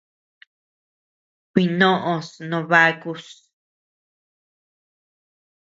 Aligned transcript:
Kuinoʼos 1.51 2.27
noo 2.49 2.63
bakus. 2.69 3.25